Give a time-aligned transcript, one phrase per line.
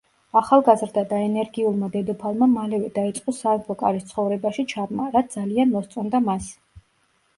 [0.39, 6.53] ახალგაზრდა და ენერგიულმა დედოფალმა მალევე დაიწყო სამეფო კარის ცხოვრებაში ჩაბმა, რაც ძალიან მოსწონდა მას.